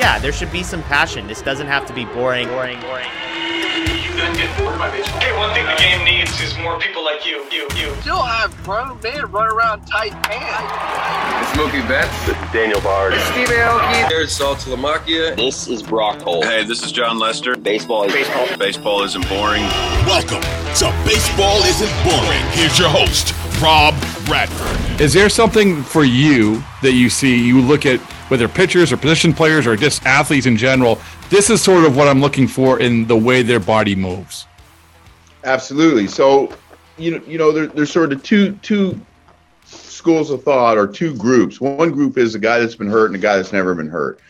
Yeah, 0.00 0.18
there 0.18 0.32
should 0.32 0.50
be 0.50 0.62
some 0.62 0.82
passion. 0.84 1.26
This 1.26 1.42
doesn't 1.42 1.66
have 1.66 1.84
to 1.84 1.92
be 1.92 2.06
boring, 2.06 2.48
boring, 2.48 2.80
boring. 2.80 3.04
You 3.04 4.08
couldn't 4.16 4.34
get 4.34 4.58
bored 4.58 4.78
by 4.78 4.90
baseball. 4.90 5.20
Hey, 5.20 5.36
one 5.36 5.52
thing 5.52 5.66
the 5.66 5.76
game 5.76 6.02
needs 6.06 6.40
is 6.40 6.56
more 6.56 6.80
people 6.80 7.04
like 7.04 7.26
you, 7.26 7.44
you, 7.52 7.68
you. 7.76 7.94
Still 8.00 8.22
have 8.22 8.50
grown 8.64 8.98
men 9.02 9.30
run 9.30 9.52
around 9.52 9.84
tight 9.84 10.12
pants. 10.22 11.52
Smokey 11.52 11.82
Betts. 11.82 12.18
This 12.24 12.34
is 12.34 12.50
Daniel 12.50 12.80
Bard. 12.80 13.12
Steve 13.12 13.48
Aoki. 13.48 14.08
There's 14.08 14.30
Saltalamacchia. 14.38 15.36
This 15.36 15.68
is 15.68 15.82
Brock 15.82 16.22
Holt. 16.22 16.46
Hey, 16.46 16.64
this 16.64 16.82
is 16.82 16.92
Jon 16.92 17.18
Lester. 17.18 17.54
Baseball 17.56 18.04
is 18.04 18.14
baseball. 18.14 18.56
Baseball 18.56 19.02
isn't 19.02 19.28
boring. 19.28 19.64
Welcome 20.06 20.40
to 20.40 21.04
Baseball 21.04 21.58
Isn't 21.64 21.92
Boring. 22.04 22.42
Here's 22.52 22.78
your 22.78 22.88
host, 22.88 23.34
Rob 23.60 23.94
Bradford. 24.24 24.98
Is 24.98 25.12
there 25.12 25.28
something 25.28 25.82
for 25.82 26.04
you 26.04 26.62
that 26.80 26.92
you 26.92 27.10
see? 27.10 27.36
You 27.36 27.60
look 27.60 27.84
at 27.84 28.00
whether 28.30 28.48
pitchers 28.48 28.92
or 28.92 28.96
position 28.96 29.32
players 29.32 29.66
or 29.66 29.76
just 29.76 30.04
athletes 30.06 30.46
in 30.46 30.56
general. 30.56 30.98
This 31.28 31.50
is 31.50 31.60
sort 31.60 31.84
of 31.84 31.96
what 31.96 32.08
I'm 32.08 32.20
looking 32.20 32.46
for 32.46 32.80
in 32.80 33.06
the 33.06 33.16
way 33.16 33.42
their 33.42 33.60
body 33.60 33.94
moves. 33.94 34.46
Absolutely. 35.44 36.06
So, 36.06 36.54
you 36.96 37.12
know, 37.12 37.24
you 37.26 37.38
know, 37.38 37.50
there, 37.50 37.66
there's 37.66 37.90
sort 37.90 38.12
of 38.12 38.22
two 38.22 38.52
two 38.62 39.00
schools 39.64 40.30
of 40.30 40.42
thought 40.42 40.78
or 40.78 40.86
two 40.86 41.14
groups. 41.16 41.60
One 41.60 41.90
group 41.90 42.16
is 42.18 42.34
a 42.34 42.38
guy 42.38 42.60
that's 42.60 42.74
been 42.74 42.88
hurt 42.88 43.06
and 43.06 43.16
a 43.16 43.18
guy 43.18 43.36
that's 43.36 43.52
never 43.52 43.74
been 43.74 43.88
hurt. 43.88 44.20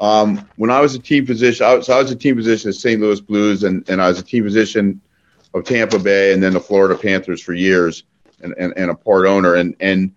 Um, 0.00 0.48
when 0.56 0.70
I 0.70 0.80
was 0.80 0.94
a 0.94 0.98
team 0.98 1.26
physician, 1.26 1.66
I 1.66 1.74
was, 1.74 1.88
I 1.90 1.98
was 2.00 2.10
a 2.10 2.16
team 2.16 2.36
physician 2.36 2.70
at 2.70 2.74
St. 2.74 3.00
Louis 3.00 3.20
Blues, 3.20 3.64
and, 3.64 3.86
and 3.88 4.00
I 4.00 4.08
was 4.08 4.18
a 4.18 4.22
team 4.22 4.44
physician 4.44 4.98
of 5.52 5.64
Tampa 5.64 5.98
Bay, 5.98 6.32
and 6.32 6.42
then 6.42 6.54
the 6.54 6.60
Florida 6.60 6.96
Panthers 6.96 7.42
for 7.42 7.52
years, 7.52 8.04
and, 8.42 8.54
and, 8.56 8.72
and 8.76 8.90
a 8.90 8.94
part 8.94 9.26
owner. 9.26 9.56
And 9.56 9.76
and 9.80 10.12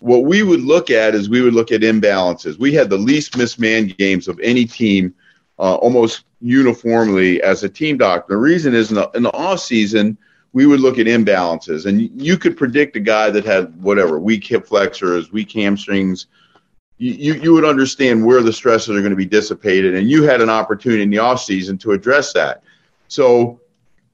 what 0.00 0.24
we 0.24 0.42
would 0.42 0.62
look 0.62 0.90
at 0.90 1.14
is 1.14 1.28
we 1.28 1.42
would 1.42 1.54
look 1.54 1.70
at 1.70 1.82
imbalances. 1.82 2.58
We 2.58 2.72
had 2.72 2.90
the 2.90 2.98
least 2.98 3.36
missed 3.36 3.58
man 3.58 3.86
games 3.86 4.28
of 4.28 4.40
any 4.40 4.64
team, 4.64 5.14
uh, 5.58 5.76
almost 5.76 6.24
uniformly 6.40 7.42
as 7.42 7.62
a 7.62 7.68
team 7.68 7.98
doctor. 7.98 8.34
The 8.34 8.38
reason 8.38 8.74
is 8.74 8.90
in 8.90 8.96
the, 8.96 9.10
in 9.14 9.22
the 9.22 9.32
off 9.32 9.60
season 9.60 10.16
we 10.52 10.66
would 10.66 10.80
look 10.80 10.98
at 10.98 11.06
imbalances, 11.06 11.86
and 11.86 12.00
you 12.20 12.36
could 12.36 12.56
predict 12.56 12.96
a 12.96 13.00
guy 13.00 13.30
that 13.30 13.44
had 13.44 13.80
whatever 13.80 14.18
weak 14.18 14.44
hip 14.44 14.66
flexors, 14.66 15.30
weak 15.30 15.52
hamstrings. 15.52 16.26
You, 16.98 17.34
you 17.34 17.52
would 17.52 17.64
understand 17.64 18.26
where 18.26 18.42
the 18.42 18.52
stresses 18.52 18.96
are 18.96 19.00
going 19.00 19.10
to 19.10 19.16
be 19.16 19.26
dissipated, 19.26 19.94
and 19.94 20.10
you 20.10 20.24
had 20.24 20.40
an 20.40 20.50
opportunity 20.50 21.02
in 21.02 21.10
the 21.10 21.18
off 21.18 21.40
season 21.40 21.78
to 21.78 21.92
address 21.92 22.32
that. 22.32 22.64
So 23.06 23.59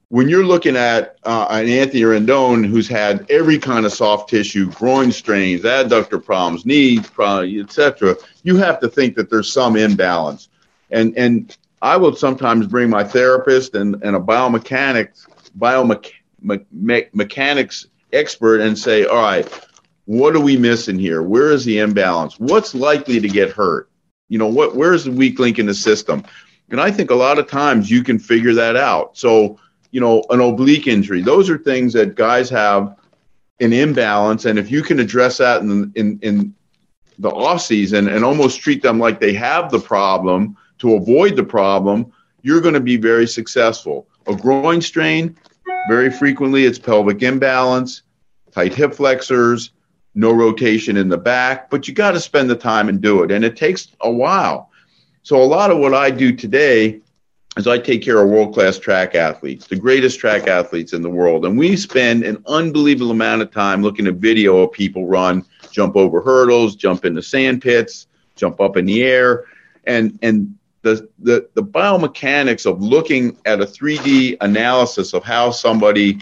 when 0.09 0.29
you're 0.29 0.45
looking 0.45 0.77
at 0.77 1.17
uh, 1.23 1.47
an 1.49 1.67
Anthony 1.67 2.01
Rendon 2.01 2.65
who's 2.65 2.87
had 2.87 3.29
every 3.29 3.59
kind 3.59 3.85
of 3.85 3.91
soft 3.91 4.29
tissue, 4.29 4.71
groin 4.71 5.11
strains, 5.11 5.63
adductor 5.63 6.23
problems, 6.23 6.65
knees 6.65 7.09
problems, 7.09 7.61
etc., 7.61 8.15
you 8.43 8.55
have 8.55 8.79
to 8.79 8.87
think 8.87 9.15
that 9.15 9.29
there's 9.29 9.51
some 9.51 9.75
imbalance. 9.75 10.47
And 10.91 11.17
and 11.17 11.57
I 11.81 11.97
will 11.97 12.15
sometimes 12.15 12.67
bring 12.67 12.89
my 12.89 13.03
therapist 13.03 13.75
and, 13.75 14.01
and 14.01 14.15
a 14.15 14.19
biomechanics 14.19 15.27
biomechanics 15.59 17.87
expert 18.13 18.61
and 18.61 18.77
say, 18.77 19.05
all 19.05 19.21
right, 19.21 19.67
what 20.05 20.33
are 20.35 20.39
we 20.39 20.55
missing 20.55 20.97
here? 20.97 21.21
Where 21.21 21.51
is 21.51 21.65
the 21.65 21.79
imbalance? 21.79 22.39
What's 22.39 22.73
likely 22.73 23.19
to 23.19 23.27
get 23.27 23.51
hurt? 23.51 23.89
You 24.29 24.37
know, 24.37 24.47
what 24.47 24.73
where's 24.75 25.03
the 25.03 25.11
weak 25.11 25.39
link 25.39 25.59
in 25.59 25.65
the 25.65 25.73
system? 25.73 26.23
And 26.69 26.79
I 26.79 26.91
think 26.91 27.11
a 27.11 27.15
lot 27.15 27.39
of 27.39 27.49
times 27.49 27.91
you 27.91 28.01
can 28.03 28.19
figure 28.19 28.53
that 28.53 28.77
out. 28.77 29.17
So 29.17 29.59
you 29.91 30.01
know, 30.01 30.23
an 30.29 30.39
oblique 30.39 30.87
injury. 30.87 31.21
Those 31.21 31.49
are 31.49 31.57
things 31.57 31.93
that 31.93 32.15
guys 32.15 32.49
have 32.49 32.95
an 33.59 33.73
imbalance, 33.73 34.45
and 34.45 34.59
if 34.59 34.69
you 34.71 34.83
can 34.83 34.99
address 34.99 35.37
that 35.37 35.61
in 35.61 35.91
in, 35.95 36.19
in 36.21 36.53
the 37.19 37.29
off 37.29 37.61
season 37.61 38.07
and 38.07 38.23
almost 38.23 38.59
treat 38.59 38.81
them 38.81 38.99
like 38.99 39.19
they 39.19 39.33
have 39.33 39.71
the 39.71 39.79
problem 39.79 40.55
to 40.79 40.93
avoid 40.93 41.35
the 41.35 41.43
problem, 41.43 42.11
you're 42.43 42.61
going 42.61 42.73
to 42.73 42.79
be 42.79 42.97
very 42.97 43.27
successful. 43.27 44.07
A 44.27 44.35
groin 44.35 44.81
strain, 44.81 45.35
very 45.89 46.11
frequently 46.11 46.65
it's 46.65 46.77
pelvic 46.77 47.23
imbalance, 47.23 48.03
tight 48.51 48.73
hip 48.73 48.93
flexors, 48.93 49.71
no 50.13 50.31
rotation 50.31 50.97
in 50.97 51.09
the 51.09 51.17
back, 51.17 51.69
but 51.69 51.87
you 51.87 51.93
got 51.93 52.11
to 52.11 52.19
spend 52.19 52.49
the 52.49 52.55
time 52.55 52.89
and 52.89 53.01
do 53.01 53.23
it, 53.23 53.31
and 53.31 53.43
it 53.43 53.55
takes 53.55 53.87
a 54.01 54.11
while. 54.11 54.71
So 55.23 55.41
a 55.41 55.45
lot 55.45 55.71
of 55.71 55.77
what 55.79 55.93
I 55.93 56.09
do 56.09 56.31
today 56.33 57.01
is 57.57 57.67
I 57.67 57.79
take 57.79 58.03
care 58.03 58.21
of 58.21 58.29
world 58.29 58.53
class 58.53 58.77
track 58.77 59.15
athletes, 59.15 59.67
the 59.67 59.75
greatest 59.75 60.19
track 60.19 60.47
athletes 60.47 60.93
in 60.93 61.01
the 61.01 61.09
world. 61.09 61.45
And 61.45 61.57
we 61.57 61.75
spend 61.75 62.23
an 62.23 62.43
unbelievable 62.45 63.11
amount 63.11 63.41
of 63.41 63.51
time 63.51 63.81
looking 63.81 64.07
at 64.07 64.15
video 64.15 64.59
of 64.59 64.71
people 64.71 65.07
run, 65.07 65.45
jump 65.71 65.95
over 65.95 66.21
hurdles, 66.21 66.75
jump 66.75 67.05
into 67.05 67.21
sand 67.21 67.61
pits, 67.61 68.07
jump 68.35 68.61
up 68.61 68.77
in 68.77 68.85
the 68.85 69.03
air. 69.03 69.45
And, 69.85 70.19
and 70.21 70.55
the, 70.83 71.09
the, 71.19 71.49
the 71.55 71.63
biomechanics 71.63 72.65
of 72.65 72.81
looking 72.81 73.37
at 73.45 73.61
a 73.61 73.65
3D 73.65 74.37
analysis 74.41 75.13
of 75.13 75.23
how 75.23 75.51
somebody 75.51 76.19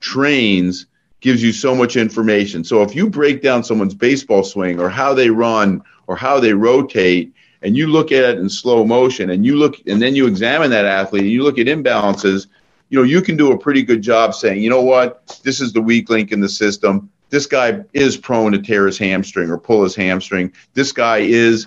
trains 0.00 0.86
gives 1.20 1.42
you 1.42 1.52
so 1.52 1.74
much 1.74 1.96
information. 1.96 2.62
So 2.62 2.82
if 2.82 2.94
you 2.94 3.08
break 3.08 3.40
down 3.40 3.64
someone's 3.64 3.94
baseball 3.94 4.44
swing 4.44 4.78
or 4.78 4.90
how 4.90 5.14
they 5.14 5.30
run 5.30 5.82
or 6.06 6.16
how 6.16 6.38
they 6.38 6.52
rotate, 6.52 7.32
and 7.64 7.76
you 7.76 7.86
look 7.86 8.12
at 8.12 8.22
it 8.22 8.38
in 8.38 8.48
slow 8.48 8.84
motion 8.84 9.30
and 9.30 9.44
you 9.44 9.56
look 9.56 9.80
and 9.86 10.00
then 10.00 10.14
you 10.14 10.26
examine 10.26 10.70
that 10.70 10.84
athlete 10.84 11.22
and 11.22 11.30
you 11.30 11.42
look 11.42 11.58
at 11.58 11.66
imbalances 11.66 12.46
you 12.90 12.98
know 12.98 13.04
you 13.04 13.22
can 13.22 13.36
do 13.36 13.50
a 13.50 13.58
pretty 13.58 13.82
good 13.82 14.02
job 14.02 14.34
saying 14.34 14.62
you 14.62 14.70
know 14.70 14.82
what? 14.82 15.40
This 15.42 15.60
is 15.60 15.72
the 15.72 15.80
weak 15.80 16.10
link 16.10 16.30
in 16.30 16.40
the 16.40 16.48
system. 16.48 17.10
This 17.30 17.46
guy 17.46 17.82
is 17.92 18.16
prone 18.16 18.52
to 18.52 18.58
tear 18.58 18.86
his 18.86 18.98
hamstring 18.98 19.50
or 19.50 19.58
pull 19.58 19.82
his 19.82 19.96
hamstring. 19.96 20.52
This 20.74 20.92
guy 20.92 21.18
is 21.18 21.66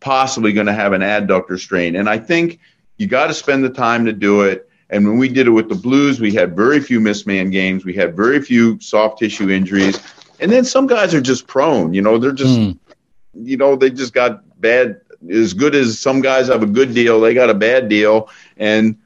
possibly 0.00 0.52
going 0.52 0.66
to 0.66 0.74
have 0.74 0.92
an 0.92 1.00
adductor 1.00 1.58
strain. 1.58 1.96
And 1.96 2.08
i 2.08 2.18
think 2.18 2.58
you 2.98 3.06
got 3.06 3.28
to 3.28 3.34
spend 3.34 3.64
the 3.64 3.70
time 3.70 4.04
to 4.04 4.12
do 4.12 4.42
it. 4.42 4.68
And 4.90 5.06
when 5.06 5.16
we 5.16 5.28
did 5.28 5.46
it 5.46 5.50
with 5.50 5.68
the 5.68 5.74
blues 5.74 6.20
we 6.20 6.34
had 6.34 6.56
very 6.56 6.80
few 6.80 7.00
missed 7.00 7.26
man 7.26 7.50
games. 7.50 7.84
We 7.84 7.94
had 7.94 8.16
very 8.16 8.42
few 8.42 8.80
soft 8.80 9.20
tissue 9.20 9.48
injuries. 9.48 9.98
And 10.40 10.50
then 10.50 10.64
some 10.64 10.86
guys 10.86 11.14
are 11.14 11.20
just 11.20 11.46
prone 11.46 11.94
you 11.94 12.02
know 12.02 12.18
they're 12.18 12.32
just 12.32 12.58
mm. 12.58 12.76
you 13.34 13.56
know 13.56 13.76
they 13.76 13.90
just 13.90 14.12
got 14.12 14.42
bad 14.60 15.00
as 15.28 15.54
good 15.54 15.74
as 15.74 15.98
some 15.98 16.20
guys 16.20 16.48
have 16.48 16.62
a 16.62 16.66
good 16.66 16.94
deal, 16.94 17.20
they 17.20 17.34
got 17.34 17.50
a 17.50 17.54
bad 17.54 17.88
deal, 17.88 18.28
and 18.56 18.96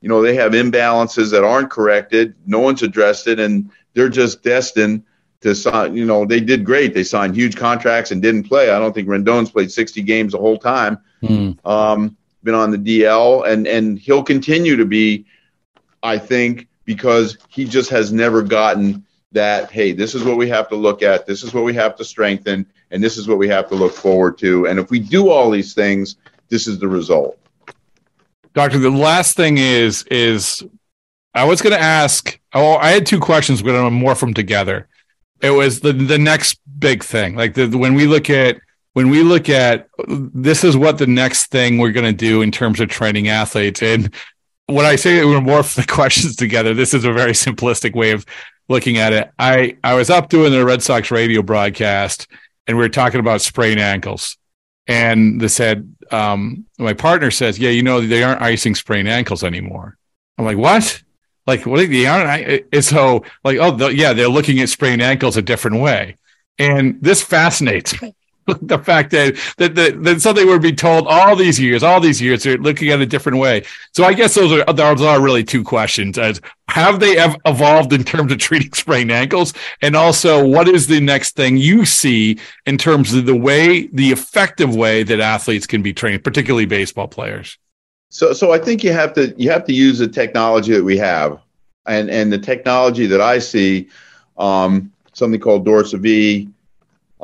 you 0.00 0.08
know 0.08 0.22
they 0.22 0.34
have 0.34 0.52
imbalances 0.52 1.30
that 1.30 1.44
aren't 1.44 1.70
corrected. 1.70 2.34
No 2.46 2.60
one's 2.60 2.82
addressed 2.82 3.26
it, 3.26 3.40
and 3.40 3.70
they're 3.94 4.08
just 4.08 4.42
destined 4.42 5.04
to 5.40 5.54
sign. 5.54 5.96
You 5.96 6.04
know 6.04 6.24
they 6.24 6.40
did 6.40 6.64
great. 6.64 6.94
They 6.94 7.04
signed 7.04 7.34
huge 7.34 7.56
contracts 7.56 8.10
and 8.10 8.22
didn't 8.22 8.44
play. 8.44 8.70
I 8.70 8.78
don't 8.78 8.92
think 8.92 9.08
Rendon's 9.08 9.50
played 9.50 9.72
60 9.72 10.02
games 10.02 10.32
the 10.32 10.38
whole 10.38 10.58
time. 10.58 10.98
Mm. 11.22 11.64
Um, 11.66 12.16
been 12.42 12.54
on 12.54 12.70
the 12.70 12.78
DL, 12.78 13.46
and 13.46 13.66
and 13.66 13.98
he'll 13.98 14.22
continue 14.22 14.76
to 14.76 14.84
be, 14.84 15.26
I 16.02 16.18
think, 16.18 16.68
because 16.84 17.38
he 17.48 17.64
just 17.64 17.90
has 17.90 18.12
never 18.12 18.42
gotten 18.42 19.04
that. 19.34 19.70
Hey, 19.70 19.92
this 19.92 20.14
is 20.14 20.24
what 20.24 20.36
we 20.36 20.48
have 20.48 20.68
to 20.70 20.76
look 20.76 21.02
at. 21.02 21.26
This 21.26 21.42
is 21.42 21.52
what 21.52 21.64
we 21.64 21.74
have 21.74 21.96
to 21.96 22.04
strengthen 22.04 22.66
and 22.94 23.02
this 23.02 23.18
is 23.18 23.26
what 23.26 23.38
we 23.38 23.48
have 23.48 23.68
to 23.68 23.74
look 23.74 23.92
forward 23.92 24.38
to. 24.38 24.66
And 24.68 24.78
if 24.78 24.88
we 24.90 25.00
do 25.00 25.28
all 25.28 25.50
these 25.50 25.74
things, 25.74 26.16
this 26.48 26.68
is 26.68 26.78
the 26.78 26.88
result. 26.88 27.38
Doctor, 28.54 28.78
the 28.78 28.88
last 28.88 29.36
thing 29.36 29.58
is 29.58 30.04
is 30.04 30.62
I 31.34 31.44
was 31.44 31.60
going 31.60 31.74
to 31.74 31.82
ask. 31.82 32.38
Oh, 32.54 32.76
I 32.76 32.90
had 32.90 33.04
two 33.04 33.18
questions, 33.18 33.62
but 33.62 33.74
I'm 33.74 33.82
going 33.82 34.00
to 34.00 34.06
morph 34.06 34.20
them 34.20 34.32
together. 34.32 34.86
It 35.42 35.50
was 35.50 35.80
the 35.80 35.92
the 35.92 36.18
next 36.18 36.60
big 36.78 37.02
thing, 37.02 37.34
like 37.34 37.54
the, 37.54 37.66
when 37.66 37.94
we 37.94 38.06
look 38.06 38.30
at 38.30 38.58
when 38.92 39.10
we 39.10 39.24
look 39.24 39.48
at 39.48 39.88
this 40.06 40.62
is 40.62 40.76
what 40.76 40.98
the 40.98 41.06
next 41.08 41.48
thing 41.48 41.78
we're 41.78 41.90
going 41.90 42.06
to 42.06 42.12
do 42.12 42.42
in 42.42 42.52
terms 42.52 42.78
of 42.78 42.88
training 42.88 43.26
athletes 43.26 43.82
and 43.82 44.14
when 44.66 44.86
i 44.86 44.94
say 44.94 45.24
we're 45.24 45.40
morph 45.40 45.74
the 45.74 45.84
questions 45.92 46.36
together 46.36 46.72
this 46.72 46.94
is 46.94 47.04
a 47.04 47.12
very 47.12 47.32
simplistic 47.32 47.92
way 47.94 48.12
of 48.12 48.24
looking 48.68 48.98
at 48.98 49.12
it 49.12 49.30
i 49.38 49.76
i 49.84 49.94
was 49.94 50.10
up 50.10 50.28
doing 50.28 50.50
the 50.50 50.64
red 50.64 50.82
sox 50.82 51.10
radio 51.10 51.42
broadcast 51.42 52.26
and 52.66 52.76
we 52.76 52.82
were 52.82 52.88
talking 52.88 53.20
about 53.20 53.40
sprained 53.40 53.80
ankles. 53.80 54.36
And 54.86 55.40
they 55.40 55.48
said 55.48 55.94
um, 56.10 56.66
my 56.78 56.92
partner 56.92 57.30
says 57.30 57.58
yeah 57.58 57.70
you 57.70 57.82
know 57.82 58.00
they 58.00 58.22
aren't 58.22 58.42
icing 58.42 58.74
sprained 58.74 59.08
ankles 59.08 59.42
anymore. 59.42 59.96
I'm 60.36 60.44
like 60.44 60.58
what? 60.58 61.02
Like 61.46 61.66
what 61.66 61.88
they 61.88 62.06
aren't 62.06 62.66
it's 62.72 62.88
so 62.88 63.24
like 63.44 63.58
oh 63.58 63.88
yeah 63.88 64.12
they're 64.12 64.28
looking 64.28 64.60
at 64.60 64.68
sprained 64.68 65.02
ankles 65.02 65.36
a 65.36 65.42
different 65.42 65.80
way. 65.80 66.16
And 66.58 66.98
this 67.00 67.22
fascinates 67.22 68.00
me 68.00 68.14
the 68.62 68.78
fact 68.78 69.10
that 69.12 69.36
that, 69.56 69.74
that 69.74 70.20
something 70.20 70.46
we're 70.46 70.58
being 70.58 70.76
told 70.76 71.06
all 71.06 71.34
these 71.34 71.58
years, 71.58 71.82
all 71.82 72.00
these 72.00 72.20
years, 72.20 72.42
they're 72.42 72.58
looking 72.58 72.90
at 72.90 73.00
a 73.00 73.06
different 73.06 73.38
way. 73.38 73.64
So 73.92 74.04
I 74.04 74.12
guess 74.12 74.34
those 74.34 74.52
are 74.52 74.72
those 74.72 75.00
are 75.00 75.20
really 75.20 75.44
two 75.44 75.64
questions: 75.64 76.18
as 76.18 76.40
have 76.68 77.00
they 77.00 77.16
ev- 77.16 77.36
evolved 77.46 77.92
in 77.92 78.04
terms 78.04 78.32
of 78.32 78.38
treating 78.38 78.72
sprained 78.74 79.10
ankles, 79.10 79.54
and 79.80 79.96
also 79.96 80.46
what 80.46 80.68
is 80.68 80.86
the 80.86 81.00
next 81.00 81.36
thing 81.36 81.56
you 81.56 81.86
see 81.86 82.38
in 82.66 82.76
terms 82.76 83.14
of 83.14 83.26
the 83.26 83.36
way, 83.36 83.86
the 83.88 84.10
effective 84.10 84.74
way 84.74 85.02
that 85.04 85.20
athletes 85.20 85.66
can 85.66 85.82
be 85.82 85.94
trained, 85.94 86.22
particularly 86.22 86.66
baseball 86.66 87.08
players. 87.08 87.56
So, 88.10 88.32
so 88.32 88.52
I 88.52 88.58
think 88.58 88.84
you 88.84 88.92
have 88.92 89.12
to 89.14 89.34
you 89.36 89.50
have 89.50 89.64
to 89.64 89.72
use 89.72 89.98
the 89.98 90.08
technology 90.08 90.72
that 90.72 90.84
we 90.84 90.98
have, 90.98 91.40
and 91.86 92.10
and 92.10 92.32
the 92.32 92.38
technology 92.38 93.06
that 93.06 93.20
I 93.20 93.38
see, 93.38 93.88
um, 94.36 94.92
something 95.14 95.40
called 95.40 95.66
Dorsavi 95.66 96.50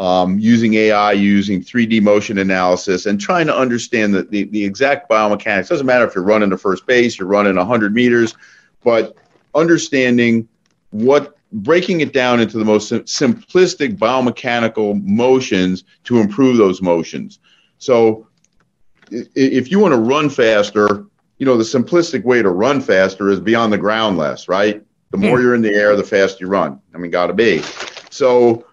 um, 0.00 0.38
using 0.38 0.72
AI, 0.74 1.12
using 1.12 1.60
3D 1.60 2.00
motion 2.00 2.38
analysis, 2.38 3.04
and 3.04 3.20
trying 3.20 3.46
to 3.46 3.54
understand 3.54 4.14
the, 4.14 4.22
the, 4.22 4.44
the 4.44 4.64
exact 4.64 5.10
biomechanics. 5.10 5.68
Doesn't 5.68 5.86
matter 5.86 6.06
if 6.06 6.14
you're 6.14 6.24
running 6.24 6.48
to 6.48 6.56
first 6.56 6.86
base, 6.86 7.18
you're 7.18 7.28
running 7.28 7.54
100 7.54 7.92
meters, 7.92 8.34
but 8.82 9.18
understanding 9.54 10.48
what 10.88 11.36
breaking 11.52 12.00
it 12.00 12.14
down 12.14 12.40
into 12.40 12.56
the 12.56 12.64
most 12.64 12.90
simplistic 12.90 13.98
biomechanical 13.98 15.04
motions 15.04 15.84
to 16.04 16.18
improve 16.18 16.56
those 16.56 16.80
motions. 16.80 17.38
So 17.76 18.26
if 19.10 19.70
you 19.70 19.80
want 19.80 19.92
to 19.92 20.00
run 20.00 20.30
faster, 20.30 21.04
you 21.36 21.44
know, 21.44 21.58
the 21.58 21.64
simplistic 21.64 22.24
way 22.24 22.40
to 22.40 22.48
run 22.48 22.80
faster 22.80 23.28
is 23.28 23.38
be 23.38 23.54
on 23.54 23.68
the 23.68 23.78
ground 23.78 24.16
less, 24.16 24.48
right? 24.48 24.82
The 25.10 25.18
more 25.18 25.36
hmm. 25.36 25.42
you're 25.42 25.54
in 25.54 25.60
the 25.60 25.74
air, 25.74 25.94
the 25.94 26.04
faster 26.04 26.44
you 26.44 26.50
run. 26.50 26.80
I 26.94 26.98
mean, 26.98 27.10
got 27.10 27.26
to 27.26 27.34
be. 27.34 27.60
So 28.08 28.64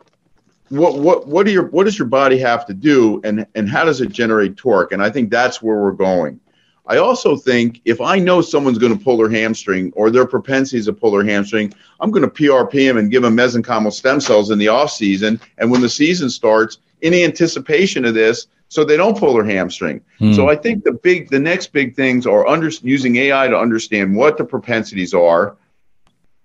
what 0.70 1.00
what 1.00 1.28
what 1.28 1.46
do 1.46 1.52
your 1.52 1.68
what 1.68 1.86
does 1.86 1.98
your 1.98 2.08
body 2.08 2.38
have 2.40 2.66
to 2.66 2.74
do 2.74 3.22
and 3.24 3.46
and 3.56 3.70
how 3.70 3.86
does 3.86 4.02
it 4.02 4.12
generate 4.12 4.58
torque? 4.58 4.92
And 4.92 5.02
i 5.02 5.10
think 5.10 5.30
that's 5.30 5.62
where 5.62 5.78
we're 5.78 5.92
going. 5.92 6.40
I 6.86 6.98
also 6.98 7.36
think 7.36 7.82
if 7.86 8.02
i 8.02 8.18
know 8.18 8.42
someone's 8.42 8.78
going 8.78 8.98
to 8.98 9.04
pull 9.04 9.18
their 9.18 9.30
hamstring 9.30 9.92
or 9.96 10.10
their 10.10 10.26
propensities 10.26 10.86
to 10.86 10.94
pull 10.94 11.12
their 11.12 11.24
hamstring 11.24 11.74
i'm 12.00 12.12
going 12.12 12.24
to 12.24 12.30
prp 12.30 12.72
them 12.72 12.98
and 12.98 13.12
give 13.12 13.24
them 13.24 13.36
mesenchymal 13.36 13.94
stem 13.94 14.20
cells 14.20 14.52
in 14.52 14.60
the 14.60 14.68
off 14.68 14.92
season. 14.92 15.40
And 15.58 15.72
when 15.72 15.82
the 15.82 15.90
season 15.90 16.30
starts 16.30 16.80
in 17.02 17.14
anticipation 17.14 18.06
of 18.06 18.14
this 18.14 18.48
so 18.70 18.84
they 18.84 18.98
don't 18.98 19.18
pull 19.18 19.34
their 19.34 19.46
hamstring. 19.46 20.02
Hmm. 20.20 20.34
so 20.34 20.50
i 20.50 20.56
think 20.56 20.84
the 20.84 20.94
big 20.94 21.30
the 21.30 21.40
next 21.40 21.72
big 21.72 21.96
things 21.96 22.26
are 22.26 22.46
under, 22.48 22.70
using 22.82 23.16
ai 23.18 23.48
to 23.48 23.58
understand 23.58 24.16
what 24.16 24.38
the 24.38 24.46
propensities 24.46 25.14
are 25.14 25.56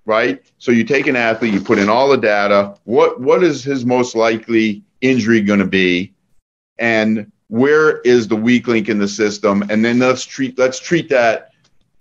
right? 0.04 0.42
So 0.58 0.72
you 0.72 0.84
take 0.84 1.06
an 1.06 1.16
athlete, 1.16 1.54
you 1.54 1.60
put 1.60 1.78
in 1.78 1.88
all 1.88 2.08
the 2.08 2.16
data. 2.16 2.74
What 2.84 3.20
what 3.20 3.42
is 3.42 3.62
his 3.62 3.84
most 3.84 4.14
likely 4.14 4.82
injury 5.00 5.40
going 5.40 5.60
to 5.60 5.66
be, 5.66 6.12
and 6.78 7.30
where 7.48 8.00
is 8.00 8.28
the 8.28 8.36
weak 8.36 8.66
link 8.66 8.88
in 8.88 8.98
the 8.98 9.08
system? 9.08 9.62
And 9.68 9.84
then 9.84 9.98
let's 9.98 10.24
treat 10.24 10.58
let's 10.58 10.78
treat 10.78 11.08
that 11.10 11.50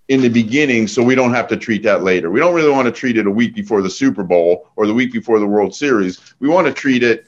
in 0.08 0.22
the 0.22 0.30
beginning, 0.30 0.88
so 0.88 1.02
we 1.02 1.16
don't 1.16 1.34
have 1.34 1.48
to 1.48 1.58
treat 1.58 1.84
that 1.84 2.04
later. 2.04 2.30
We 2.32 2.40
don't 2.40 2.54
really 2.54 2.72
want 2.72 2.86
to 2.86 2.92
treat 2.92 3.18
it 3.18 3.28
a 3.28 3.32
week 3.32 3.56
before 3.56 3.82
the 3.82 3.90
Super 3.90 4.24
Bowl 4.24 4.68
or 4.76 4.86
the 4.86 4.94
week 4.94 5.14
before 5.14 5.40
the 5.40 5.48
World 5.48 5.74
Series. 5.74 6.20
We 6.40 6.50
want 6.50 6.68
to 6.68 6.74
treat 6.74 7.02
it 7.02 7.28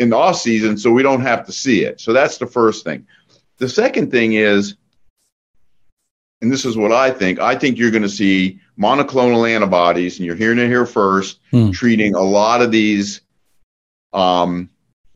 in 0.00 0.10
the 0.10 0.16
off 0.16 0.36
season, 0.36 0.76
so 0.76 0.90
we 0.90 1.02
don't 1.02 1.20
have 1.20 1.46
to 1.46 1.52
see 1.52 1.84
it. 1.84 2.00
So 2.00 2.12
that's 2.12 2.38
the 2.38 2.46
first 2.46 2.84
thing. 2.84 3.06
The 3.58 3.68
second 3.68 4.10
thing 4.10 4.32
is 4.32 4.76
and 6.42 6.50
this 6.50 6.64
is 6.64 6.76
what 6.76 6.92
I 6.92 7.10
think, 7.10 7.38
I 7.38 7.54
think 7.54 7.78
you're 7.78 7.90
going 7.90 8.02
to 8.02 8.08
see 8.08 8.60
monoclonal 8.78 9.48
antibodies, 9.48 10.18
and 10.18 10.26
you're 10.26 10.36
hearing 10.36 10.58
it 10.58 10.68
here 10.68 10.86
first, 10.86 11.40
hmm. 11.50 11.70
treating 11.70 12.14
a 12.14 12.22
lot 12.22 12.62
of 12.62 12.70
these. 12.70 13.20
Um, 14.12 14.70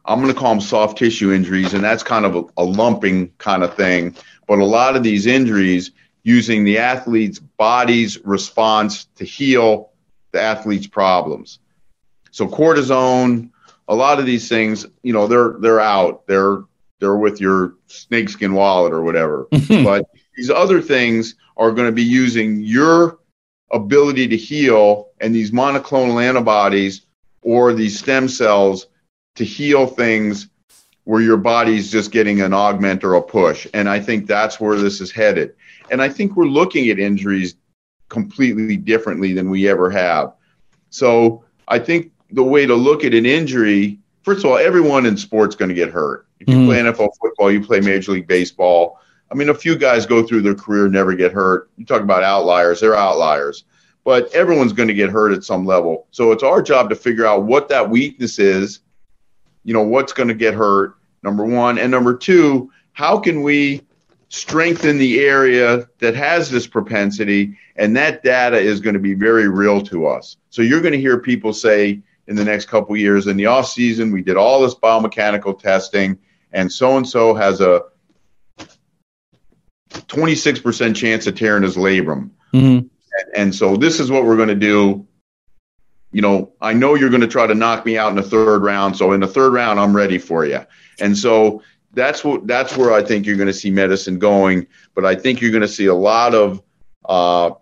I'm 0.04 0.20
going 0.20 0.32
to 0.32 0.38
call 0.38 0.50
them 0.50 0.60
soft 0.60 0.98
tissue 0.98 1.32
injuries, 1.32 1.72
and 1.72 1.82
that's 1.82 2.02
kind 2.02 2.26
of 2.26 2.36
a, 2.36 2.44
a 2.58 2.64
lumping 2.64 3.32
kind 3.38 3.62
of 3.62 3.74
thing. 3.74 4.14
But 4.46 4.58
a 4.58 4.64
lot 4.64 4.96
of 4.96 5.02
these 5.02 5.24
injuries 5.26 5.92
using 6.24 6.64
the 6.64 6.78
athlete's 6.78 7.38
body's 7.38 8.22
response 8.24 9.06
to 9.16 9.24
heal 9.24 9.92
the 10.32 10.40
athlete's 10.40 10.86
problems. 10.86 11.58
So 12.32 12.46
cortisone, 12.46 13.50
a 13.88 13.94
lot 13.94 14.18
of 14.18 14.26
these 14.26 14.48
things, 14.48 14.86
you 15.02 15.12
know, 15.12 15.26
they're 15.26 15.54
they're 15.60 15.80
out. 15.80 16.26
They're 16.26 16.64
they're 17.00 17.16
with 17.16 17.40
your 17.40 17.74
snakeskin 17.86 18.52
wallet 18.54 18.92
or 18.92 19.02
whatever. 19.02 19.46
but 19.68 20.06
these 20.36 20.50
other 20.50 20.80
things 20.80 21.34
are 21.56 21.72
going 21.72 21.86
to 21.86 21.92
be 21.92 22.02
using 22.02 22.60
your 22.60 23.18
ability 23.72 24.28
to 24.28 24.36
heal 24.36 25.08
and 25.20 25.34
these 25.34 25.50
monoclonal 25.50 26.22
antibodies 26.22 27.06
or 27.42 27.72
these 27.72 27.98
stem 27.98 28.28
cells 28.28 28.86
to 29.36 29.44
heal 29.44 29.86
things 29.86 30.48
where 31.04 31.20
your 31.20 31.36
body's 31.36 31.90
just 31.90 32.10
getting 32.10 32.40
an 32.40 32.54
augment 32.54 33.04
or 33.04 33.14
a 33.14 33.22
push. 33.22 33.66
And 33.74 33.88
I 33.88 34.00
think 34.00 34.26
that's 34.26 34.58
where 34.58 34.78
this 34.78 35.00
is 35.00 35.10
headed. 35.10 35.54
And 35.90 36.00
I 36.00 36.08
think 36.08 36.34
we're 36.34 36.46
looking 36.46 36.88
at 36.88 36.98
injuries 36.98 37.56
completely 38.08 38.76
differently 38.76 39.34
than 39.34 39.50
we 39.50 39.68
ever 39.68 39.90
have. 39.90 40.32
So 40.90 41.44
I 41.68 41.78
think 41.78 42.12
the 42.30 42.42
way 42.42 42.64
to 42.64 42.74
look 42.74 43.04
at 43.04 43.12
an 43.12 43.26
injury, 43.26 43.98
first 44.22 44.44
of 44.44 44.50
all, 44.50 44.56
everyone 44.56 45.04
in 45.04 45.16
sports 45.16 45.54
going 45.54 45.68
to 45.68 45.74
get 45.74 45.90
hurt. 45.90 46.26
If 46.40 46.48
you 46.48 46.56
mm. 46.56 46.66
play 46.66 46.78
NFL 46.78 47.10
football, 47.20 47.50
you 47.50 47.60
play 47.60 47.80
Major 47.80 48.12
League 48.12 48.26
Baseball, 48.26 48.98
I 49.34 49.36
mean, 49.36 49.48
a 49.48 49.54
few 49.54 49.76
guys 49.76 50.06
go 50.06 50.24
through 50.24 50.42
their 50.42 50.54
career, 50.54 50.88
never 50.88 51.12
get 51.12 51.32
hurt. 51.32 51.68
You 51.76 51.84
talk 51.84 52.02
about 52.02 52.22
outliers, 52.22 52.80
they're 52.80 52.94
outliers. 52.94 53.64
But 54.04 54.32
everyone's 54.32 54.72
going 54.72 54.86
to 54.86 54.94
get 54.94 55.10
hurt 55.10 55.32
at 55.32 55.42
some 55.42 55.66
level. 55.66 56.06
So 56.12 56.30
it's 56.30 56.44
our 56.44 56.62
job 56.62 56.88
to 56.90 56.94
figure 56.94 57.26
out 57.26 57.42
what 57.42 57.68
that 57.70 57.90
weakness 57.90 58.38
is, 58.38 58.80
you 59.64 59.74
know, 59.74 59.82
what's 59.82 60.12
going 60.12 60.28
to 60.28 60.34
get 60.34 60.54
hurt, 60.54 60.94
number 61.24 61.44
one. 61.44 61.78
And 61.78 61.90
number 61.90 62.16
two, 62.16 62.70
how 62.92 63.18
can 63.18 63.42
we 63.42 63.82
strengthen 64.28 64.98
the 64.98 65.24
area 65.24 65.88
that 65.98 66.14
has 66.14 66.48
this 66.48 66.66
propensity? 66.68 67.58
And 67.74 67.96
that 67.96 68.22
data 68.22 68.58
is 68.58 68.78
going 68.78 68.94
to 68.94 69.00
be 69.00 69.14
very 69.14 69.48
real 69.48 69.80
to 69.86 70.06
us. 70.06 70.36
So 70.50 70.62
you're 70.62 70.82
going 70.82 70.92
to 70.92 71.00
hear 71.00 71.18
people 71.18 71.52
say 71.52 72.00
in 72.28 72.36
the 72.36 72.44
next 72.44 72.66
couple 72.66 72.96
years, 72.96 73.26
in 73.26 73.36
the 73.36 73.46
off 73.46 73.68
season, 73.68 74.12
we 74.12 74.22
did 74.22 74.36
all 74.36 74.62
this 74.62 74.74
biomechanical 74.76 75.58
testing, 75.58 76.18
and 76.52 76.70
so 76.70 76.96
and 76.96 77.08
so 77.08 77.34
has 77.34 77.60
a 77.60 77.82
26% 79.94 80.94
chance 80.94 81.26
of 81.26 81.34
tearing 81.36 81.62
his 81.62 81.76
labrum. 81.76 82.30
Mm-hmm. 82.52 82.86
And, 82.86 82.88
and 83.34 83.54
so 83.54 83.76
this 83.76 84.00
is 84.00 84.10
what 84.10 84.24
we're 84.24 84.36
going 84.36 84.48
to 84.48 84.54
do. 84.54 85.06
You 86.12 86.22
know, 86.22 86.52
I 86.60 86.72
know 86.72 86.94
you're 86.94 87.10
going 87.10 87.22
to 87.22 87.26
try 87.26 87.46
to 87.46 87.54
knock 87.54 87.84
me 87.84 87.98
out 87.98 88.10
in 88.10 88.16
the 88.16 88.22
third 88.22 88.62
round. 88.62 88.96
So 88.96 89.12
in 89.12 89.20
the 89.20 89.26
third 89.26 89.52
round, 89.52 89.80
I'm 89.80 89.94
ready 89.94 90.18
for 90.18 90.44
you. 90.44 90.60
And 91.00 91.16
so 91.16 91.62
that's 91.92 92.24
what 92.24 92.46
that's 92.46 92.76
where 92.76 92.92
I 92.92 93.02
think 93.02 93.26
you're 93.26 93.36
going 93.36 93.48
to 93.48 93.52
see 93.52 93.70
medicine 93.70 94.18
going. 94.18 94.66
But 94.94 95.04
I 95.04 95.14
think 95.14 95.40
you're 95.40 95.50
going 95.50 95.62
to 95.62 95.68
see 95.68 95.86
a 95.86 95.94
lot 95.94 96.34
of 96.34 96.62
uh, 97.04 97.52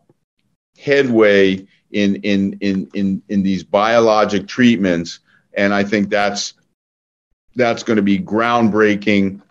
headway 0.79 1.67
in 1.91 2.17
in 2.17 2.59
in 2.61 2.91
in 2.95 3.23
in 3.29 3.43
these 3.43 3.65
biologic 3.65 4.49
treatments, 4.49 5.21
and 5.55 5.73
I 5.73 5.85
think 5.85 6.09
that's 6.09 6.55
that's 7.55 7.83
going 7.83 7.99
to 7.99 8.03
be 8.03 8.19
groundbreaking 8.19 9.43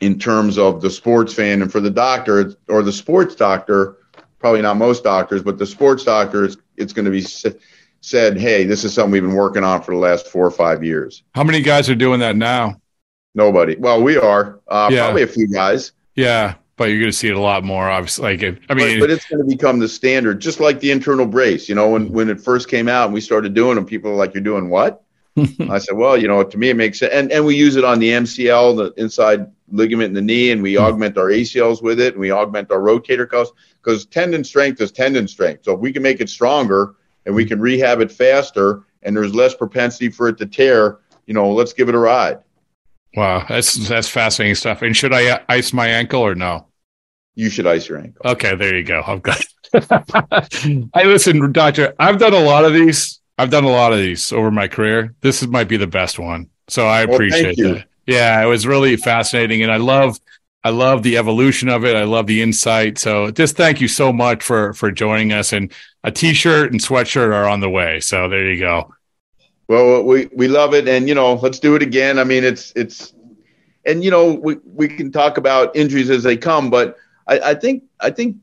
in 0.00 0.18
terms 0.18 0.58
of 0.58 0.80
the 0.80 0.90
sports 0.90 1.34
fan 1.34 1.62
and 1.62 1.72
for 1.72 1.80
the 1.80 1.90
doctor 1.90 2.54
or 2.68 2.82
the 2.82 2.92
sports 2.92 3.34
doctor 3.34 3.96
probably 4.38 4.62
not 4.62 4.76
most 4.76 5.02
doctors 5.02 5.42
but 5.42 5.58
the 5.58 5.66
sports 5.66 6.04
doctor 6.04 6.44
it's, 6.44 6.56
it's 6.76 6.92
going 6.92 7.04
to 7.04 7.10
be 7.10 7.24
said 8.00 8.38
hey 8.38 8.64
this 8.64 8.84
is 8.84 8.94
something 8.94 9.12
we've 9.12 9.22
been 9.22 9.34
working 9.34 9.64
on 9.64 9.82
for 9.82 9.92
the 9.92 10.00
last 10.00 10.28
four 10.28 10.46
or 10.46 10.50
five 10.50 10.84
years. 10.84 11.22
How 11.34 11.44
many 11.44 11.62
guys 11.62 11.90
are 11.90 11.94
doing 11.94 12.20
that 12.20 12.36
now? 12.36 12.80
Nobody. 13.34 13.76
Well 13.76 14.02
we 14.02 14.16
are 14.16 14.60
uh, 14.68 14.88
yeah. 14.90 15.04
probably 15.04 15.22
a 15.22 15.26
few 15.26 15.48
guys. 15.48 15.92
Yeah 16.14 16.54
but 16.78 16.90
you're 16.90 17.00
going 17.00 17.10
to 17.10 17.16
see 17.16 17.28
it 17.28 17.36
a 17.36 17.40
lot 17.40 17.64
more 17.64 17.90
obviously 17.90 18.36
like 18.36 18.60
i 18.70 18.74
mean 18.74 19.00
but, 19.00 19.06
but, 19.06 19.10
it's 19.10 19.26
going 19.26 19.40
to 19.40 19.44
become 19.44 19.78
the 19.78 19.88
standard 19.88 20.40
just 20.40 20.60
like 20.60 20.80
the 20.80 20.90
internal 20.90 21.26
brace 21.26 21.68
you 21.68 21.74
know 21.74 21.90
when, 21.90 22.08
when 22.10 22.30
it 22.30 22.40
first 22.40 22.70
came 22.70 22.88
out 22.88 23.06
and 23.06 23.12
we 23.12 23.20
started 23.20 23.52
doing 23.52 23.74
them 23.74 23.84
people 23.84 24.10
are 24.10 24.14
like 24.14 24.32
you're 24.32 24.42
doing 24.42 24.70
what 24.70 25.02
I 25.70 25.78
said, 25.78 25.96
well, 25.96 26.16
you 26.16 26.28
know, 26.28 26.42
to 26.42 26.58
me 26.58 26.70
it 26.70 26.76
makes 26.76 26.98
sense, 26.98 27.12
and 27.12 27.30
and 27.32 27.44
we 27.44 27.56
use 27.56 27.76
it 27.76 27.84
on 27.84 27.98
the 27.98 28.10
MCL, 28.10 28.76
the 28.76 29.02
inside 29.02 29.50
ligament 29.70 30.08
in 30.08 30.14
the 30.14 30.22
knee, 30.22 30.50
and 30.50 30.62
we 30.62 30.74
mm-hmm. 30.74 30.84
augment 30.84 31.18
our 31.18 31.28
ACLs 31.28 31.82
with 31.82 32.00
it, 32.00 32.14
and 32.14 32.20
we 32.20 32.30
augment 32.30 32.70
our 32.70 32.80
rotator 32.80 33.28
cuffs 33.28 33.50
because 33.82 34.06
tendon 34.06 34.44
strength 34.44 34.80
is 34.80 34.92
tendon 34.92 35.28
strength. 35.28 35.64
So 35.64 35.74
if 35.74 35.80
we 35.80 35.92
can 35.92 36.02
make 36.02 36.20
it 36.20 36.28
stronger 36.28 36.94
and 37.26 37.34
we 37.34 37.44
can 37.44 37.60
rehab 37.60 38.00
it 38.00 38.10
faster, 38.10 38.84
and 39.02 39.16
there's 39.16 39.34
less 39.34 39.54
propensity 39.54 40.08
for 40.08 40.28
it 40.28 40.38
to 40.38 40.46
tear, 40.46 40.98
you 41.26 41.34
know, 41.34 41.52
let's 41.52 41.72
give 41.72 41.88
it 41.88 41.94
a 41.94 41.98
ride. 41.98 42.38
Wow, 43.14 43.44
that's 43.48 43.88
that's 43.88 44.08
fascinating 44.08 44.54
stuff. 44.54 44.82
And 44.82 44.96
should 44.96 45.12
I 45.12 45.28
uh, 45.28 45.38
ice 45.48 45.72
my 45.72 45.88
ankle 45.88 46.20
or 46.20 46.34
no? 46.34 46.66
You 47.34 47.50
should 47.50 47.66
ice 47.66 47.88
your 47.88 47.98
ankle. 47.98 48.20
Okay, 48.24 48.54
there 48.54 48.76
you 48.76 48.84
go. 48.84 49.02
I've 49.06 49.22
got. 49.22 49.40
I 50.94 51.04
listen, 51.04 51.52
doctor. 51.52 51.94
I've 51.98 52.18
done 52.18 52.34
a 52.34 52.40
lot 52.40 52.64
of 52.64 52.74
these. 52.74 53.17
I've 53.38 53.50
done 53.50 53.64
a 53.64 53.70
lot 53.70 53.92
of 53.92 53.98
these 53.98 54.32
over 54.32 54.50
my 54.50 54.68
career. 54.68 55.14
This 55.20 55.46
might 55.46 55.68
be 55.68 55.76
the 55.76 55.86
best 55.86 56.18
one. 56.18 56.50
So 56.68 56.86
I 56.86 57.04
Well, 57.04 57.14
appreciate 57.14 57.56
that. 57.58 57.84
Yeah, 58.06 58.42
it 58.42 58.46
was 58.46 58.66
really 58.66 58.96
fascinating, 58.96 59.62
and 59.62 59.70
I 59.70 59.76
love, 59.76 60.18
I 60.64 60.70
love 60.70 61.02
the 61.02 61.18
evolution 61.18 61.68
of 61.68 61.84
it. 61.84 61.94
I 61.96 62.04
love 62.04 62.26
the 62.26 62.42
insight. 62.42 62.98
So 62.98 63.30
just 63.30 63.56
thank 63.56 63.80
you 63.80 63.88
so 63.88 64.12
much 64.12 64.42
for 64.42 64.72
for 64.72 64.90
joining 64.90 65.32
us. 65.32 65.52
And 65.52 65.72
a 66.04 66.10
t-shirt 66.10 66.72
and 66.72 66.80
sweatshirt 66.80 67.32
are 67.32 67.48
on 67.48 67.60
the 67.60 67.70
way. 67.70 68.00
So 68.00 68.28
there 68.28 68.50
you 68.50 68.58
go. 68.60 68.94
Well, 69.68 70.02
we 70.02 70.28
we 70.34 70.48
love 70.48 70.74
it, 70.74 70.88
and 70.88 71.08
you 71.08 71.14
know, 71.14 71.34
let's 71.34 71.58
do 71.58 71.74
it 71.74 71.82
again. 71.82 72.18
I 72.18 72.24
mean, 72.24 72.42
it's 72.44 72.72
it's, 72.74 73.12
and 73.84 74.02
you 74.02 74.10
know, 74.10 74.32
we 74.32 74.56
we 74.64 74.88
can 74.88 75.12
talk 75.12 75.36
about 75.36 75.76
injuries 75.76 76.10
as 76.10 76.22
they 76.22 76.36
come, 76.36 76.70
but 76.70 76.96
I, 77.26 77.38
I 77.40 77.54
think 77.54 77.84
I 78.00 78.10
think 78.10 78.36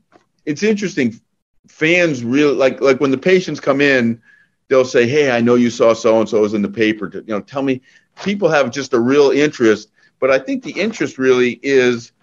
it's 0.46 0.64
interesting. 0.64 1.20
Fans 1.68 2.24
really 2.24 2.56
like 2.56 2.80
like 2.82 3.00
when 3.00 3.12
the 3.12 3.18
patients 3.18 3.60
come 3.60 3.82
in, 3.82 4.22
they'll 4.68 4.86
say, 4.86 5.08
"Hey, 5.08 5.32
I 5.32 5.42
know 5.42 5.56
you 5.56 5.70
saw 5.70 5.94
so 5.94 6.20
and 6.20 6.28
so 6.28 6.42
was 6.42 6.54
in 6.54 6.62
the 6.62 6.70
paper. 6.70 7.12
You 7.14 7.24
know, 7.28 7.42
tell 7.42 7.62
me." 7.62 7.82
People 8.24 8.48
have 8.50 8.72
just 8.72 8.94
a 8.94 9.00
real 9.00 9.32
interest, 9.32 9.90
but 10.22 10.32
I 10.32 10.40
think 10.40 10.64
the 10.64 10.72
interest 10.72 11.18
really 11.18 11.60
is, 11.62 12.14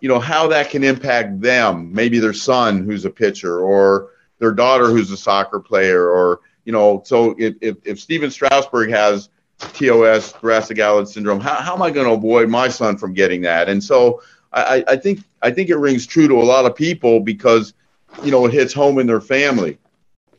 you 0.00 0.08
know, 0.08 0.18
how 0.18 0.48
that 0.48 0.70
can 0.70 0.82
impact 0.82 1.42
them. 1.42 1.92
Maybe 1.92 2.18
their 2.18 2.32
son, 2.32 2.84
who's 2.84 3.04
a 3.04 3.10
pitcher, 3.10 3.60
or 3.60 4.08
their 4.38 4.52
daughter, 4.52 4.86
who's 4.86 5.10
a 5.10 5.16
soccer 5.16 5.60
player, 5.60 6.08
or 6.08 6.40
you 6.64 6.72
know, 6.72 7.02
so 7.04 7.34
if, 7.38 7.54
if, 7.60 7.76
if 7.84 8.00
Stephen 8.00 8.30
Strasburg 8.30 8.90
has 8.90 9.28
TOS, 9.58 10.32
thoracic 10.32 10.78
outlet 10.78 11.08
syndrome, 11.08 11.40
how, 11.40 11.54
how 11.54 11.74
am 11.74 11.82
I 11.82 11.90
going 11.90 12.06
to 12.06 12.12
avoid 12.12 12.48
my 12.48 12.68
son 12.68 12.96
from 12.96 13.12
getting 13.14 13.42
that? 13.42 13.68
And 13.68 13.82
so 13.82 14.22
I- 14.52 14.84
I 14.88 14.96
think 14.96 15.20
I 15.42 15.50
think 15.50 15.70
it 15.70 15.76
rings 15.76 16.06
true 16.06 16.28
to 16.28 16.34
a 16.34 16.44
lot 16.44 16.66
of 16.66 16.74
people 16.76 17.20
because, 17.20 17.74
you 18.22 18.30
know, 18.30 18.46
it 18.46 18.52
hits 18.52 18.72
home 18.72 18.98
in 18.98 19.06
their 19.06 19.20
family. 19.20 19.78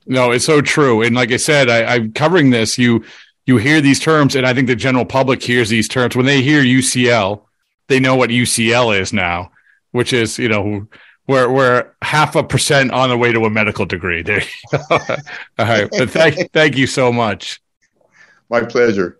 No, 0.06 0.32
it's 0.32 0.46
so 0.46 0.62
true. 0.62 1.02
And 1.02 1.16
like 1.16 1.32
I 1.32 1.38
said, 1.38 1.70
I, 1.70 1.96
I'm 1.96 2.14
covering 2.14 2.50
this. 2.50 2.78
You 2.78 3.04
you 3.46 3.58
hear 3.58 3.82
these 3.82 4.00
terms, 4.00 4.36
and 4.36 4.46
I 4.46 4.54
think 4.54 4.68
the 4.68 4.76
general 4.76 5.06
public 5.06 5.44
hears 5.44 5.70
these 5.70 5.88
terms 5.88 6.16
when 6.16 6.26
they 6.26 6.42
hear 6.42 6.62
UCL. 6.62 7.44
They 7.88 8.00
know 8.00 8.16
what 8.16 8.30
UCL 8.30 9.00
is 9.00 9.12
now, 9.14 9.52
which 9.92 10.14
is 10.14 10.40
you 10.40 10.50
know 10.50 10.88
we're 11.28 11.50
we're 11.52 11.92
half 12.02 12.36
a 12.36 12.44
percent 12.44 12.92
on 12.92 13.10
the 13.10 13.18
way 13.18 13.32
to 13.32 13.46
a 13.46 13.50
medical 13.50 13.86
degree. 13.86 14.24
There. 14.24 14.42
you 14.42 14.80
go. 14.80 14.80
All 15.60 15.66
right, 15.66 15.90
but 15.92 16.10
thank 16.10 16.52
thank 16.52 16.78
you 16.78 16.88
so 16.88 17.12
much. 17.12 17.62
My 18.50 18.64
pleasure. 18.64 19.20